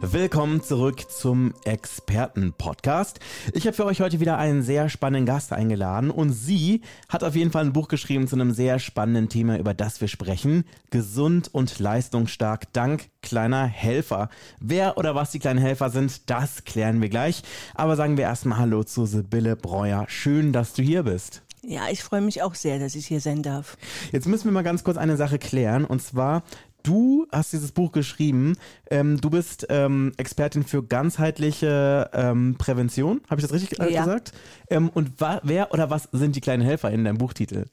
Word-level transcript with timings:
Willkommen 0.00 0.62
zurück 0.62 1.10
zum 1.10 1.52
Experten-Podcast. 1.64 3.18
Ich 3.52 3.66
habe 3.66 3.74
für 3.74 3.84
euch 3.84 4.00
heute 4.00 4.20
wieder 4.20 4.38
einen 4.38 4.62
sehr 4.62 4.88
spannenden 4.88 5.26
Gast 5.26 5.52
eingeladen 5.52 6.12
und 6.12 6.30
sie 6.32 6.82
hat 7.08 7.24
auf 7.24 7.34
jeden 7.34 7.50
Fall 7.50 7.64
ein 7.64 7.72
Buch 7.72 7.88
geschrieben 7.88 8.28
zu 8.28 8.36
einem 8.36 8.52
sehr 8.52 8.78
spannenden 8.78 9.28
Thema, 9.28 9.58
über 9.58 9.74
das 9.74 10.00
wir 10.00 10.06
sprechen. 10.06 10.64
Gesund 10.90 11.52
und 11.52 11.80
leistungsstark 11.80 12.72
dank 12.72 13.08
kleiner 13.22 13.66
Helfer. 13.66 14.30
Wer 14.60 14.98
oder 14.98 15.16
was 15.16 15.32
die 15.32 15.40
kleinen 15.40 15.58
Helfer 15.58 15.90
sind, 15.90 16.30
das 16.30 16.64
klären 16.64 17.00
wir 17.02 17.08
gleich. 17.08 17.42
Aber 17.74 17.96
sagen 17.96 18.16
wir 18.16 18.24
erstmal 18.24 18.58
Hallo 18.58 18.84
zu 18.84 19.04
Sibylle 19.04 19.56
Breuer. 19.56 20.04
Schön, 20.08 20.52
dass 20.52 20.74
du 20.74 20.82
hier 20.82 21.02
bist. 21.02 21.42
Ja, 21.62 21.88
ich 21.90 22.02
freue 22.02 22.20
mich 22.20 22.42
auch 22.42 22.54
sehr, 22.54 22.78
dass 22.78 22.94
ich 22.94 23.06
hier 23.06 23.20
sein 23.20 23.42
darf. 23.42 23.76
Jetzt 24.12 24.26
müssen 24.26 24.44
wir 24.44 24.52
mal 24.52 24.62
ganz 24.62 24.84
kurz 24.84 24.96
eine 24.96 25.16
Sache 25.16 25.38
klären. 25.38 25.84
Und 25.84 26.00
zwar, 26.00 26.44
du 26.82 27.26
hast 27.32 27.52
dieses 27.52 27.72
Buch 27.72 27.92
geschrieben. 27.92 28.56
Ähm, 28.90 29.20
du 29.20 29.30
bist 29.30 29.66
ähm, 29.68 30.12
Expertin 30.16 30.64
für 30.64 30.82
ganzheitliche 30.82 32.10
ähm, 32.12 32.56
Prävention. 32.58 33.20
Habe 33.28 33.40
ich 33.40 33.46
das 33.46 33.52
richtig 33.52 33.80
äh, 33.80 33.92
Ja. 33.92 34.04
gesagt? 34.04 34.32
Ähm, 34.70 34.88
und 34.88 35.12
wer 35.42 35.72
oder 35.72 35.90
was 35.90 36.08
sind 36.12 36.36
die 36.36 36.40
kleinen 36.40 36.62
Helfer 36.62 36.90
in 36.90 37.04
deinem 37.04 37.18
Buchtitel? 37.18 37.66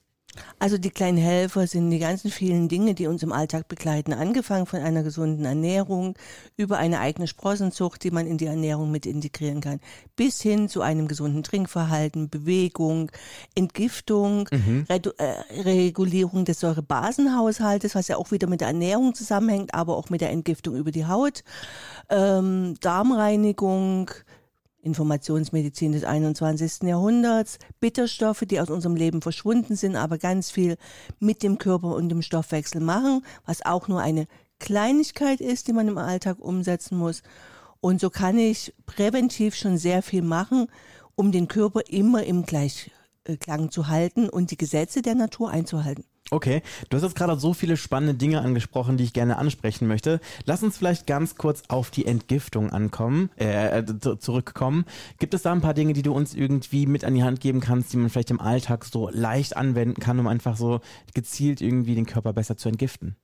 Also 0.59 0.77
die 0.77 0.89
kleinen 0.89 1.17
Helfer 1.17 1.67
sind 1.67 1.89
die 1.89 1.99
ganzen 1.99 2.31
vielen 2.31 2.67
Dinge, 2.67 2.93
die 2.93 3.07
uns 3.07 3.23
im 3.23 3.31
Alltag 3.31 3.67
begleiten. 3.67 4.13
Angefangen 4.13 4.65
von 4.65 4.79
einer 4.79 5.03
gesunden 5.03 5.45
Ernährung 5.45 6.15
über 6.57 6.77
eine 6.77 6.99
eigene 6.99 7.27
Sprossenzucht, 7.27 8.03
die 8.03 8.11
man 8.11 8.27
in 8.27 8.37
die 8.37 8.45
Ernährung 8.45 8.91
mit 8.91 9.05
integrieren 9.05 9.61
kann, 9.61 9.79
bis 10.15 10.41
hin 10.41 10.69
zu 10.69 10.81
einem 10.81 11.07
gesunden 11.07 11.43
Trinkverhalten, 11.43 12.29
Bewegung, 12.29 13.11
Entgiftung, 13.55 14.49
Redu 14.89 15.11
äh, 15.17 15.61
Regulierung 15.61 16.45
des 16.45 16.59
Säurebasenhaushaltes, 16.59 17.95
was 17.95 18.07
ja 18.07 18.17
auch 18.17 18.31
wieder 18.31 18.47
mit 18.47 18.61
der 18.61 18.69
Ernährung 18.69 19.13
zusammenhängt, 19.13 19.73
aber 19.73 19.97
auch 19.97 20.09
mit 20.09 20.21
der 20.21 20.31
Entgiftung 20.31 20.75
über 20.75 20.91
die 20.91 21.05
Haut, 21.05 21.43
ähm, 22.09 22.75
Darmreinigung, 22.81 24.11
Informationsmedizin 24.85 25.91
des 25.91 26.03
21. 26.03 26.83
Jahrhunderts, 26.83 27.57
Bitterstoffe, 27.79 28.43
die 28.45 28.59
aus 28.59 28.69
unserem 28.69 28.95
Leben 28.95 29.21
verschwunden 29.21 29.75
sind, 29.75 29.95
aber 29.95 30.17
ganz 30.17 30.51
viel 30.51 30.77
mit 31.19 31.43
dem 31.43 31.57
Körper 31.57 31.95
und 31.95 32.09
dem 32.09 32.21
Stoffwechsel 32.21 32.81
machen, 32.81 33.25
was 33.45 33.65
auch 33.65 33.87
nur 33.87 33.99
eine 33.99 34.27
Kleinigkeit 34.59 35.41
ist, 35.41 35.67
die 35.67 35.73
man 35.73 35.87
im 35.87 35.97
Alltag 35.97 36.37
umsetzen 36.39 36.97
muss. 36.97 37.23
Und 37.81 37.99
so 37.99 38.09
kann 38.09 38.37
ich 38.37 38.73
präventiv 38.85 39.55
schon 39.55 39.77
sehr 39.77 40.01
viel 40.01 40.21
machen, 40.21 40.67
um 41.15 41.31
den 41.31 41.47
Körper 41.47 41.81
immer 41.89 42.23
im 42.23 42.45
Gleichklang 42.45 43.71
zu 43.71 43.87
halten 43.87 44.29
und 44.29 44.51
die 44.51 44.57
Gesetze 44.57 45.01
der 45.01 45.15
Natur 45.15 45.49
einzuhalten. 45.49 46.05
Okay, 46.31 46.63
du 46.89 46.97
hast 46.97 47.03
jetzt 47.03 47.15
gerade 47.15 47.39
so 47.39 47.53
viele 47.53 47.77
spannende 47.77 48.15
Dinge 48.15 48.41
angesprochen, 48.41 48.97
die 48.97 49.03
ich 49.03 49.13
gerne 49.13 49.37
ansprechen 49.37 49.87
möchte. 49.87 50.19
Lass 50.45 50.63
uns 50.63 50.75
vielleicht 50.75 51.05
ganz 51.05 51.35
kurz 51.35 51.61
auf 51.67 51.91
die 51.91 52.07
Entgiftung 52.07 52.71
ankommen, 52.71 53.29
äh, 53.37 53.79
äh, 53.79 53.85
zu- 53.99 54.15
zurückkommen. 54.15 54.85
Gibt 55.19 55.35
es 55.35 55.43
da 55.43 55.51
ein 55.51 55.61
paar 55.61 55.75
Dinge, 55.75 55.93
die 55.93 56.01
du 56.01 56.13
uns 56.13 56.33
irgendwie 56.33 56.87
mit 56.87 57.03
an 57.05 57.13
die 57.13 57.23
Hand 57.23 57.41
geben 57.41 57.59
kannst, 57.59 57.93
die 57.93 57.97
man 57.97 58.09
vielleicht 58.09 58.31
im 58.31 58.39
Alltag 58.39 58.85
so 58.85 59.07
leicht 59.09 59.55
anwenden 59.55 60.01
kann, 60.01 60.19
um 60.19 60.25
einfach 60.25 60.57
so 60.57 60.81
gezielt 61.13 61.61
irgendwie 61.61 61.93
den 61.93 62.07
Körper 62.07 62.33
besser 62.33 62.57
zu 62.57 62.69
entgiften? 62.69 63.15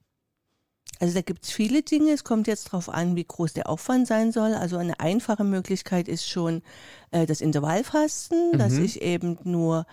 Also 0.99 1.15
da 1.15 1.21
gibt's 1.21 1.51
viele 1.51 1.81
Dinge. 1.81 2.11
Es 2.11 2.23
kommt 2.23 2.45
jetzt 2.45 2.65
drauf 2.65 2.87
an, 2.87 3.15
wie 3.15 3.23
groß 3.23 3.53
der 3.53 3.67
Aufwand 3.67 4.05
sein 4.05 4.31
soll. 4.31 4.53
Also 4.53 4.77
eine 4.77 4.99
einfache 4.99 5.43
Möglichkeit 5.43 6.07
ist 6.07 6.29
schon 6.29 6.61
äh, 7.09 7.25
das 7.25 7.41
Intervallfasten, 7.41 8.59
dass 8.59 8.73
ich 8.73 9.01
eben 9.01 9.39
nur 9.43 9.87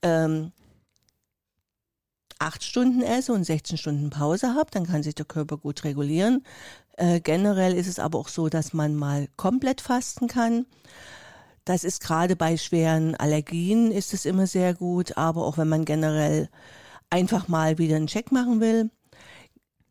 ähm, 0.00 0.52
acht 2.38 2.62
Stunden 2.64 3.02
esse 3.02 3.32
und 3.32 3.44
16 3.44 3.78
Stunden 3.78 4.10
Pause 4.10 4.54
habe. 4.54 4.70
Dann 4.70 4.86
kann 4.86 5.02
sich 5.02 5.14
der 5.14 5.26
Körper 5.26 5.56
gut 5.56 5.84
regulieren. 5.84 6.44
Äh, 6.96 7.20
generell 7.20 7.74
ist 7.74 7.86
es 7.86 7.98
aber 7.98 8.18
auch 8.18 8.28
so, 8.28 8.48
dass 8.48 8.72
man 8.72 8.96
mal 8.96 9.28
komplett 9.36 9.80
fasten 9.80 10.28
kann. 10.28 10.66
Das 11.64 11.84
ist 11.84 12.02
gerade 12.02 12.34
bei 12.34 12.56
schweren 12.56 13.14
Allergien 13.14 13.92
ist 13.92 14.14
es 14.14 14.24
immer 14.24 14.46
sehr 14.46 14.74
gut, 14.74 15.16
aber 15.18 15.44
auch 15.44 15.58
wenn 15.58 15.68
man 15.68 15.84
generell 15.84 16.48
einfach 17.10 17.48
mal 17.48 17.78
wieder 17.78 17.96
einen 17.96 18.06
Check 18.06 18.32
machen 18.32 18.60
will. 18.60 18.90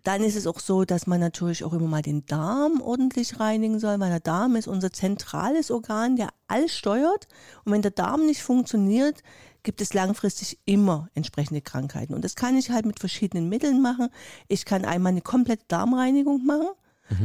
Dann 0.08 0.24
ist 0.24 0.38
es 0.38 0.48
auch 0.48 0.62
so, 0.62 0.86
dass 0.86 1.06
man 1.06 1.20
natürlich 1.20 1.66
auch 1.66 1.74
immer 1.74 1.90
mal 1.90 2.02
den 2.02 2.26
Darm 2.26 2.80
ordentlich 2.80 3.42
reinigen 3.42 3.78
soll, 3.78 4.00
weil 4.00 4.10
der 4.10 4.22
Darm 4.22 4.56
ist 4.56 4.70
unser 4.70 4.94
zentrales 4.94 5.70
Organ, 5.70 6.16
der 6.16 6.30
alles 6.48 6.78
steuert. 6.78 7.28
Und 7.66 7.74
wenn 7.74 7.82
der 7.82 7.92
Darm 7.92 8.26
nicht 8.26 8.42
funktioniert, 8.42 9.22
gibt 9.64 9.82
es 9.82 9.94
langfristig 9.94 10.60
immer 10.64 11.10
entsprechende 11.14 11.60
Krankheiten. 11.60 12.14
Und 12.14 12.24
das 12.24 12.36
kann 12.36 12.58
ich 12.58 12.72
halt 12.72 12.86
mit 12.86 13.02
verschiedenen 13.02 13.50
Mitteln 13.50 13.82
machen. 13.82 14.08
Ich 14.48 14.64
kann 14.64 14.86
einmal 14.86 15.12
eine 15.12 15.20
komplette 15.20 15.66
Darmreinigung 15.68 16.46
machen. 16.46 16.70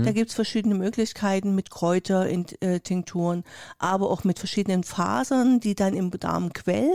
Da 0.04 0.10
gibt's 0.10 0.34
verschiedene 0.34 0.74
Möglichkeiten 0.74 1.54
mit 1.54 1.70
Kräutertinkturen, 1.70 3.44
aber 3.78 4.10
auch 4.10 4.24
mit 4.24 4.40
verschiedenen 4.40 4.82
Fasern, 4.82 5.60
die 5.60 5.76
dann 5.76 5.94
im 5.94 6.10
Darm 6.10 6.52
quellen 6.52 6.90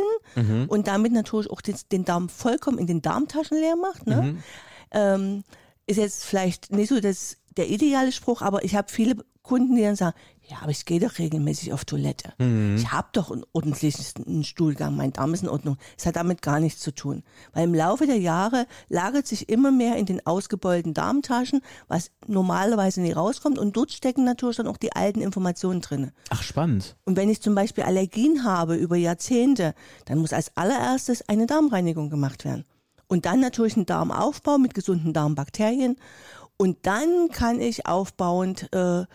und 0.68 0.88
damit 0.88 1.14
natürlich 1.14 1.50
auch 1.50 1.62
den, 1.62 1.78
den 1.94 2.04
Darm 2.04 2.28
vollkommen 2.28 2.78
in 2.78 2.88
den 2.88 3.02
Darmtaschen 3.02 3.58
leer 3.58 3.78
macht. 3.78 4.06
Ne? 4.06 4.38
ähm, 4.92 5.44
ist 5.88 5.98
jetzt 5.98 6.26
vielleicht 6.26 6.72
nicht 6.72 6.90
so 6.90 7.00
das, 7.00 7.38
der 7.56 7.70
ideale 7.70 8.12
Spruch, 8.12 8.42
aber 8.42 8.64
ich 8.64 8.76
habe 8.76 8.92
viele 8.92 9.16
Kunden, 9.42 9.78
die 9.78 9.82
dann 9.82 9.96
sagen, 9.96 10.16
ja, 10.50 10.58
aber 10.62 10.72
ich 10.72 10.86
gehe 10.86 11.00
doch 11.00 11.18
regelmäßig 11.18 11.72
auf 11.74 11.86
Toilette. 11.86 12.34
Ich 12.78 12.92
habe 12.92 13.08
doch 13.14 13.32
einen 13.32 13.46
ordentlichen 13.54 14.44
Stuhlgang, 14.44 14.96
mein 14.96 15.14
Darm 15.14 15.34
ist 15.34 15.44
in 15.44 15.50
Ordnung. 15.50 15.78
Es 15.98 16.06
hat 16.06 16.18
damit 16.18 16.42
gar 16.42 16.60
nichts 16.60 16.82
zu 16.82 16.92
tun. 16.92 17.24
Weil 17.54 17.64
im 17.64 17.74
Laufe 17.74 18.06
der 18.06 18.20
Jahre 18.20 18.66
lagert 18.90 19.26
sich 19.26 19.50
immer 19.50 19.72
mehr 19.72 19.96
in 19.96 20.06
den 20.06 20.26
ausgebeulten 20.26 20.94
Darmtaschen, 20.94 21.62
was 21.88 22.12
normalerweise 22.28 23.02
nie 23.02 23.14
rauskommt. 23.14 23.58
Und 23.58 23.76
dort 23.76 23.92
stecken 23.92 24.26
natürlich 24.26 24.58
dann 24.58 24.68
auch 24.68 24.78
die 24.78 24.94
alten 24.94 25.22
Informationen 25.22 25.82
drinne. 25.82 26.14
Ach, 26.30 26.44
spannend. 26.44 26.98
Und 27.06 27.16
wenn 27.16 27.30
ich 27.30 27.42
zum 27.42 27.56
Beispiel 27.56 27.86
Allergien 27.86 28.44
habe 28.44 28.76
über 28.76 28.98
Jahrzehnte, 28.98 29.74
dann 30.06 30.20
muss 30.20 30.34
als 30.34 30.56
allererstes 30.56 31.28
eine 31.28 31.46
Darmreinigung 31.46 32.10
gemacht 32.10 32.46
werden. 32.46 32.66
Und 33.08 33.26
dann 33.26 33.40
natürlich 33.40 33.78
ein 33.78 33.86
Darmaufbau 33.86 34.58
mit 34.58 34.74
gesunden 34.74 35.14
Darmbakterien. 35.14 35.96
Und 36.58 36.78
dann 36.86 37.30
kann 37.30 37.62
ich 37.62 37.86
aufbauend 37.86 38.74
äh, 38.74 39.06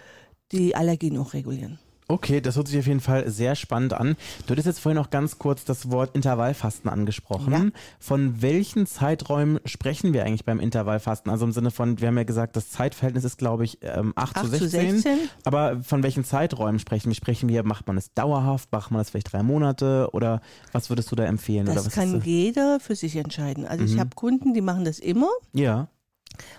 die 0.52 0.74
Allergien 0.76 1.18
auch 1.18 1.34
regulieren. 1.34 1.78
Okay, 2.08 2.40
das 2.40 2.56
hört 2.56 2.68
sich 2.68 2.78
auf 2.78 2.86
jeden 2.86 3.00
Fall 3.00 3.30
sehr 3.30 3.54
spannend 3.54 3.94
an. 3.94 4.16
Du 4.46 4.52
hattest 4.52 4.66
jetzt 4.66 4.80
vorhin 4.80 4.96
noch 4.96 5.10
ganz 5.10 5.38
kurz 5.38 5.64
das 5.64 5.90
Wort 5.90 6.14
Intervallfasten 6.14 6.90
angesprochen. 6.90 7.52
Ja. 7.52 7.80
Von 8.00 8.42
welchen 8.42 8.86
Zeiträumen 8.86 9.60
sprechen 9.64 10.12
wir 10.12 10.24
eigentlich 10.24 10.44
beim 10.44 10.60
Intervallfasten? 10.60 11.30
Also 11.30 11.44
im 11.46 11.52
Sinne 11.52 11.70
von, 11.70 12.00
wir 12.00 12.08
haben 12.08 12.18
ja 12.18 12.24
gesagt, 12.24 12.56
das 12.56 12.70
Zeitverhältnis 12.70 13.24
ist, 13.24 13.38
glaube 13.38 13.64
ich, 13.64 13.78
ähm, 13.82 14.12
8, 14.16 14.34
zu 14.34 14.40
8 14.40 14.50
zu 14.52 14.58
16. 14.68 14.90
16. 15.00 15.18
Aber 15.44 15.82
von 15.82 16.02
welchen 16.02 16.24
Zeiträumen 16.24 16.78
sprechen 16.80 17.08
wir? 17.08 17.14
Sprechen 17.14 17.48
wir, 17.48 17.62
macht 17.64 17.86
man 17.86 17.96
es 17.96 18.12
dauerhaft, 18.12 18.70
macht 18.72 18.90
man 18.90 19.00
es 19.00 19.10
vielleicht 19.10 19.32
drei 19.32 19.42
Monate 19.42 20.08
oder 20.12 20.42
was 20.72 20.90
würdest 20.90 21.10
du 21.12 21.16
da 21.16 21.24
empfehlen? 21.24 21.66
oder 21.66 21.76
Das 21.76 21.86
was 21.86 21.94
kann 21.94 22.16
ist, 22.18 22.26
jeder 22.26 22.80
für 22.80 22.96
sich 22.96 23.16
entscheiden. 23.16 23.64
Also 23.64 23.84
ich 23.84 23.98
habe 23.98 24.10
Kunden, 24.16 24.52
die 24.54 24.60
machen 24.60 24.84
das 24.84 24.98
immer, 24.98 25.30
Ja. 25.52 25.88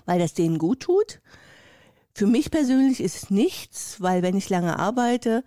weil 0.05 0.19
das 0.19 0.33
denen 0.33 0.57
gut 0.57 0.79
tut. 0.79 1.19
Für 2.13 2.27
mich 2.27 2.51
persönlich 2.51 2.99
ist 3.01 3.15
es 3.23 3.29
nichts, 3.29 3.97
weil 3.99 4.21
wenn 4.21 4.35
ich 4.37 4.49
lange 4.49 4.77
arbeite, 4.77 5.43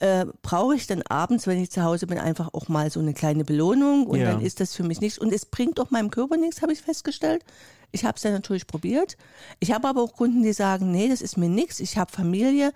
äh, 0.00 0.26
brauche 0.42 0.74
ich 0.76 0.86
dann 0.86 1.02
abends, 1.02 1.46
wenn 1.46 1.60
ich 1.62 1.70
zu 1.70 1.82
Hause 1.82 2.06
bin, 2.06 2.18
einfach 2.18 2.50
auch 2.54 2.68
mal 2.68 2.90
so 2.90 3.00
eine 3.00 3.14
kleine 3.14 3.44
Belohnung 3.44 4.06
und 4.06 4.20
Ja. 4.20 4.32
dann 4.32 4.40
ist 4.40 4.60
das 4.60 4.74
für 4.74 4.82
mich 4.84 5.00
nichts. 5.00 5.18
Und 5.18 5.32
es 5.32 5.46
bringt 5.46 5.80
auch 5.80 5.90
meinem 5.90 6.10
Körper 6.10 6.36
nichts, 6.36 6.62
habe 6.62 6.72
ich 6.72 6.80
festgestellt. 6.82 7.44
Ich 7.90 8.04
habe 8.04 8.16
es 8.16 8.22
dann 8.22 8.32
natürlich 8.32 8.66
probiert. 8.66 9.16
Ich 9.60 9.72
habe 9.72 9.88
aber 9.88 10.02
auch 10.02 10.12
Kunden, 10.12 10.42
die 10.42 10.52
sagen, 10.52 10.90
nee, 10.92 11.08
das 11.08 11.22
ist 11.22 11.36
mir 11.36 11.48
nichts. 11.48 11.80
Ich 11.80 11.96
habe 11.96 12.12
Familie. 12.12 12.72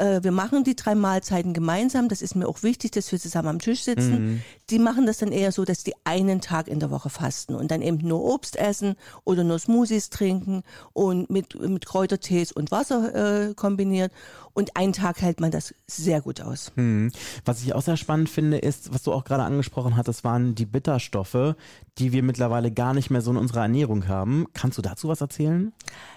Äh, 0.00 0.24
wir 0.24 0.32
machen 0.32 0.64
die 0.64 0.74
drei 0.74 0.94
Mahlzeiten 0.94 1.52
gemeinsam. 1.52 2.08
Das 2.08 2.22
ist 2.22 2.34
mir 2.34 2.48
auch 2.48 2.62
wichtig, 2.62 2.92
dass 2.92 3.12
wir 3.12 3.20
zusammen 3.20 3.48
am 3.48 3.58
Tisch 3.58 3.82
sitzen. 3.82 4.42
Die 4.70 4.78
machen 4.78 5.06
das 5.06 5.18
dann 5.18 5.30
eher 5.30 5.52
so, 5.52 5.64
dass 5.64 5.84
die 5.84 5.94
einen 6.04 6.40
Tag 6.40 6.68
in 6.68 6.80
der 6.80 6.90
Woche 6.90 7.10
fasten 7.10 7.54
und 7.54 7.70
dann 7.70 7.82
eben 7.82 7.98
nur 7.98 8.24
Obst 8.24 8.56
essen 8.56 8.94
oder 9.24 9.44
nur 9.44 9.58
Smoothies 9.58 10.10
trinken 10.10 10.62
und 10.92 11.28
mit, 11.28 11.60
mit 11.60 11.86
Kräutertees 11.86 12.52
und 12.52 12.70
Wasser 12.70 13.48
äh, 13.48 13.54
kombiniert. 13.54 14.12
Und 14.52 14.76
einen 14.76 14.92
Tag 14.92 15.22
hält 15.22 15.40
man 15.40 15.50
das 15.50 15.74
sehr 15.86 16.20
gut 16.20 16.40
aus. 16.40 16.72
Hm. 16.74 17.12
Was 17.44 17.62
ich 17.62 17.74
auch 17.74 17.82
sehr 17.82 17.96
spannend 17.96 18.28
finde, 18.28 18.58
ist, 18.58 18.92
was 18.92 19.02
du 19.02 19.12
auch 19.12 19.24
gerade 19.24 19.44
angesprochen 19.44 19.96
hattest, 19.96 20.24
waren 20.24 20.54
die 20.54 20.66
Bitterstoffe, 20.66 21.54
die 21.98 22.12
wir 22.12 22.22
mittlerweile 22.22 22.72
gar 22.72 22.94
nicht 22.94 23.10
mehr 23.10 23.20
so 23.20 23.30
in 23.30 23.36
unserer 23.36 23.62
Ernährung 23.62 24.08
haben. 24.08 24.46
Kannst 24.52 24.78
du 24.78 24.82
dazu 24.82 25.08
was 25.08 25.20
erzählen? 25.20 25.72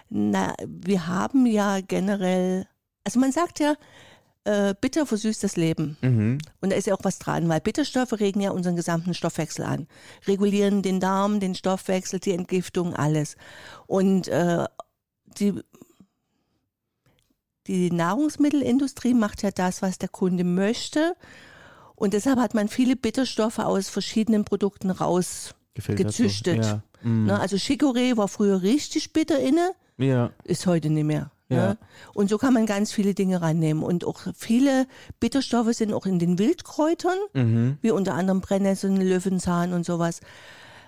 Na, 0.10 0.54
wir 0.68 1.08
haben 1.08 1.46
ja 1.46 1.80
generell, 1.82 2.68
also 3.04 3.20
man 3.20 3.32
sagt 3.32 3.60
ja, 3.60 3.76
äh, 4.46 4.76
bitter 4.80 5.06
versüßt 5.06 5.44
das 5.44 5.56
Leben. 5.56 5.98
Mhm. 6.02 6.38
Und 6.62 6.72
da 6.72 6.76
ist 6.76 6.88
ja 6.88 6.94
auch 6.94 7.04
was 7.04 7.20
dran, 7.20 7.48
weil 7.48 7.62
Bitterstoffe 7.62 8.14
regen 8.20 8.42
ja 8.42 8.52
unseren 8.52 8.76
gesamten 8.76 9.14
Stoffwechsel 9.14 9.66
an. 9.66 9.88
Regulieren 10.28 10.82
den 10.82 11.00
Darm, 11.00 11.40
den 11.40 11.56
Stoffwechsel, 11.56 12.20
die 12.20 12.32
Entgiftung, 12.32 12.94
alles. 12.94 13.38
Und 13.88 14.28
äh, 14.28 14.66
die, 15.38 15.62
die 17.68 17.92
Nahrungsmittelindustrie 17.92 19.14
macht 19.14 19.44
ja 19.44 19.52
das, 19.52 19.82
was 19.82 19.98
der 19.98 20.10
Kunde 20.10 20.44
möchte. 20.44 21.16
Und 21.96 22.14
deshalb 22.14 22.40
hat 22.40 22.54
man 22.54 22.68
viele 22.68 22.96
Bitterstoffe 22.96 23.60
aus 23.60 23.88
verschiedenen 23.88 24.44
Produkten 24.44 24.90
raus. 24.90 25.56
Gefiltert 25.74 26.08
Gezüchtet. 26.08 26.64
So. 26.64 26.70
Ja. 26.70 26.84
Ne? 27.04 27.40
Also 27.40 27.56
Chicorée 27.56 28.18
war 28.18 28.28
früher 28.28 28.62
richtig 28.62 29.14
bitter 29.14 29.40
inne, 29.40 29.72
ja. 29.98 30.32
ist 30.44 30.68
heute 30.68 30.90
nicht 30.90 31.06
mehr. 31.06 31.32
Ja. 31.54 31.68
Ne? 31.70 31.78
Und 32.14 32.30
so 32.30 32.38
kann 32.38 32.54
man 32.54 32.66
ganz 32.66 32.92
viele 32.92 33.14
Dinge 33.14 33.42
rannehmen. 33.42 33.84
Und 33.84 34.06
auch 34.06 34.20
viele 34.36 34.88
Bitterstoffe 35.20 35.74
sind 35.74 35.94
auch 35.94 36.06
in 36.06 36.20
den 36.20 36.40
Wildkräutern, 36.40 37.18
Mhm. 37.34 37.78
wie 37.82 37.92
unter 37.92 38.14
anderem 38.16 38.42
Brennnesseln, 38.42 38.98
Löwenzahn 38.98 39.74
und 39.74 39.86
sowas. 39.86 40.20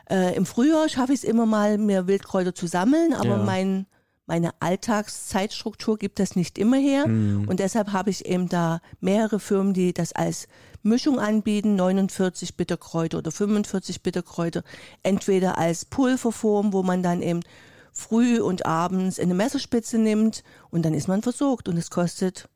Äh, 0.10 0.36
Im 0.36 0.46
Frühjahr 0.46 0.88
schaffe 0.90 1.14
ich 1.14 1.20
es 1.20 1.24
immer 1.24 1.46
mal, 1.46 1.78
mir 1.78 2.08
Wildkräuter 2.08 2.54
zu 2.54 2.68
sammeln, 2.68 3.14
aber 3.14 3.38
Ja. 3.38 3.44
mein, 3.44 3.86
meine 4.28 4.52
Alltagszeitstruktur 4.60 5.98
gibt 5.98 6.20
das 6.20 6.36
nicht 6.36 6.58
immer 6.58 6.78
her. 6.78 7.08
Mhm. 7.08 7.48
Und 7.48 7.60
deshalb 7.60 7.92
habe 7.92 8.10
ich 8.10 8.26
eben 8.26 8.50
da 8.50 8.82
mehrere 9.00 9.40
Firmen, 9.40 9.74
die 9.74 9.94
das 9.94 10.14
als 10.14 10.48
Mischung 10.84 11.20
anbieten, 11.20 11.76
49 11.76 12.56
Bitterkräuter 12.58 13.18
oder 13.20 13.32
45 13.32 14.04
Bitterkräuter, 14.04 14.64
entweder 15.04 15.58
als 15.58 15.86
Pulverform, 15.86 16.74
wo 16.74 16.84
man 16.84 17.02
dann 17.02 17.22
eben 17.22 17.40
früh 17.96 18.40
und 18.42 18.66
abends 18.66 19.20
eine 19.20 19.34
Messerspitze 19.34 19.98
nimmt 19.98 20.44
und 20.70 20.84
dann 20.84 20.94
ist 20.94 21.08
man 21.08 21.22
versorgt 21.22 21.68
und 21.70 21.78
es 21.78 21.90
kostet 21.90 22.50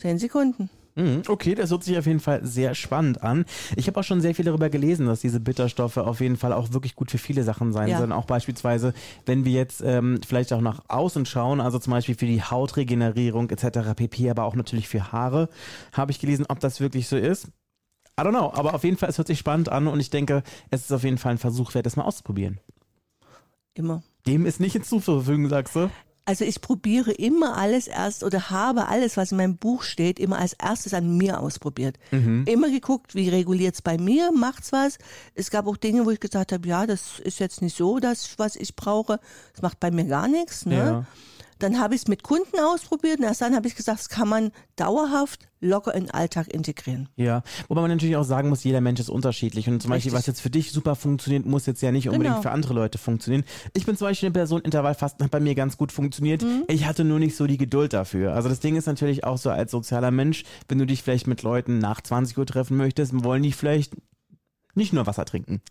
10 0.00 0.18
Sekunden. 0.18 0.68
Mhm, 0.98 1.22
Okay, 1.28 1.54
das 1.54 1.70
hört 1.70 1.84
sich 1.84 1.98
auf 1.98 2.06
jeden 2.06 2.20
Fall 2.20 2.44
sehr 2.44 2.74
spannend 2.74 3.22
an. 3.22 3.44
Ich 3.76 3.86
habe 3.86 4.00
auch 4.00 4.04
schon 4.04 4.20
sehr 4.22 4.34
viel 4.34 4.44
darüber 4.46 4.70
gelesen, 4.70 5.06
dass 5.06 5.20
diese 5.20 5.40
Bitterstoffe 5.40 5.96
auf 5.98 6.20
jeden 6.20 6.36
Fall 6.38 6.52
auch 6.54 6.72
wirklich 6.72 6.94
gut 6.94 7.10
für 7.10 7.18
viele 7.18 7.42
Sachen 7.42 7.72
sein 7.72 7.88
Ja. 7.88 7.98
sollen. 7.98 8.12
Auch 8.12 8.24
beispielsweise, 8.24 8.94
wenn 9.26 9.44
wir 9.44 9.52
jetzt 9.52 9.82
ähm, 9.84 10.20
vielleicht 10.26 10.52
auch 10.54 10.60
nach 10.62 10.80
außen 10.88 11.26
schauen, 11.26 11.60
also 11.60 11.78
zum 11.78 11.90
Beispiel 11.90 12.14
für 12.14 12.24
die 12.26 12.42
Hautregenerierung 12.42 13.50
etc. 13.50 13.94
pp, 13.94 14.30
aber 14.30 14.44
auch 14.44 14.54
natürlich 14.54 14.88
für 14.88 15.12
Haare, 15.12 15.48
habe 15.92 16.12
ich 16.12 16.18
gelesen, 16.18 16.46
ob 16.48 16.60
das 16.60 16.80
wirklich 16.80 17.08
so 17.08 17.16
ist. 17.16 17.48
I 18.18 18.22
don't 18.22 18.30
know, 18.30 18.50
aber 18.54 18.72
auf 18.72 18.82
jeden 18.84 18.96
Fall, 18.96 19.10
es 19.10 19.18
hört 19.18 19.26
sich 19.28 19.38
spannend 19.38 19.68
an 19.68 19.88
und 19.88 20.00
ich 20.00 20.08
denke, 20.08 20.42
es 20.70 20.82
ist 20.82 20.92
auf 20.92 21.04
jeden 21.04 21.18
Fall 21.18 21.32
ein 21.32 21.38
Versuch 21.38 21.74
wert, 21.74 21.84
das 21.84 21.96
mal 21.96 22.04
auszuprobieren. 22.04 22.58
Immer. 23.74 24.02
Dem 24.26 24.46
ist 24.46 24.60
nicht 24.60 24.72
hinzuzufügen, 24.72 25.48
sagst 25.48 25.76
du? 25.76 25.90
Also 26.28 26.44
ich 26.44 26.60
probiere 26.60 27.12
immer 27.12 27.56
alles 27.56 27.86
erst 27.86 28.24
oder 28.24 28.50
habe 28.50 28.88
alles, 28.88 29.16
was 29.16 29.30
in 29.30 29.36
meinem 29.36 29.58
Buch 29.58 29.84
steht, 29.84 30.18
immer 30.18 30.38
als 30.38 30.54
erstes 30.54 30.92
an 30.92 31.16
mir 31.16 31.38
ausprobiert. 31.38 32.00
Immer 32.10 32.68
geguckt, 32.68 33.14
wie 33.14 33.28
reguliert's 33.28 33.80
bei 33.80 33.96
mir, 33.96 34.32
macht's 34.32 34.72
was. 34.72 34.98
Es 35.36 35.52
gab 35.52 35.68
auch 35.68 35.76
Dinge, 35.76 36.04
wo 36.04 36.10
ich 36.10 36.18
gesagt 36.18 36.50
habe, 36.50 36.66
ja, 36.66 36.84
das 36.84 37.20
ist 37.20 37.38
jetzt 37.38 37.62
nicht 37.62 37.76
so 37.76 38.00
das, 38.00 38.36
was 38.38 38.56
ich 38.56 38.74
brauche. 38.74 39.20
Das 39.52 39.62
macht 39.62 39.78
bei 39.78 39.92
mir 39.92 40.04
gar 40.04 40.26
nichts. 40.26 40.66
Ne? 40.66 40.76
Ja. 40.76 41.06
Dann 41.58 41.80
habe 41.80 41.94
ich 41.94 42.02
es 42.02 42.08
mit 42.08 42.22
Kunden 42.22 42.58
ausprobiert 42.60 43.18
und 43.18 43.24
erst 43.24 43.40
dann 43.40 43.56
habe 43.56 43.66
ich 43.66 43.74
gesagt, 43.74 43.98
das 43.98 44.08
kann 44.08 44.28
man 44.28 44.50
dauerhaft 44.76 45.48
locker 45.60 45.94
in 45.94 46.04
den 46.04 46.10
Alltag 46.10 46.48
integrieren. 46.48 47.08
Ja, 47.16 47.42
wobei 47.68 47.80
man 47.80 47.90
natürlich 47.90 48.16
auch 48.16 48.24
sagen 48.24 48.50
muss, 48.50 48.62
jeder 48.62 48.80
Mensch 48.82 49.00
ist 49.00 49.08
unterschiedlich. 49.08 49.68
Und 49.68 49.80
zum 49.80 49.88
Beispiel, 49.90 50.10
Richtig. 50.10 50.18
was 50.18 50.26
jetzt 50.26 50.40
für 50.42 50.50
dich 50.50 50.70
super 50.70 50.94
funktioniert, 50.96 51.46
muss 51.46 51.64
jetzt 51.66 51.80
ja 51.82 51.92
nicht 51.92 52.08
unbedingt 52.08 52.34
Genau. 52.34 52.42
für 52.42 52.50
andere 52.50 52.74
Leute 52.74 52.98
funktionieren. 52.98 53.44
Ich 53.72 53.86
bin 53.86 53.96
zum 53.96 54.06
Beispiel 54.06 54.26
eine 54.26 54.34
Person, 54.34 54.60
Intervallfasten 54.60 55.24
hat 55.24 55.30
bei 55.30 55.40
mir 55.40 55.54
ganz 55.54 55.76
gut 55.78 55.92
funktioniert. 55.92 56.42
Mhm. 56.42 56.64
Ich 56.68 56.86
hatte 56.86 57.04
nur 57.04 57.18
nicht 57.18 57.36
so 57.36 57.46
die 57.46 57.56
Geduld 57.56 57.92
dafür. 57.94 58.34
Also 58.34 58.48
das 58.48 58.60
Ding 58.60 58.76
ist 58.76 58.86
natürlich 58.86 59.24
auch 59.24 59.38
so 59.38 59.50
als 59.50 59.70
sozialer 59.70 60.10
Mensch, 60.10 60.44
wenn 60.68 60.78
du 60.78 60.86
dich 60.86 61.02
vielleicht 61.02 61.26
mit 61.26 61.42
Leuten 61.42 61.78
nach 61.78 62.00
20 62.02 62.36
Uhr 62.36 62.46
treffen 62.46 62.76
möchtest, 62.76 63.24
wollen 63.24 63.42
die 63.42 63.52
vielleicht 63.52 63.94
nicht 64.74 64.92
nur 64.92 65.06
Wasser 65.06 65.24
trinken. 65.24 65.62